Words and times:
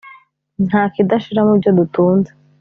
Ntakidashira 0.67 1.39
mubyo 1.47 1.69
dutunze 1.77 2.31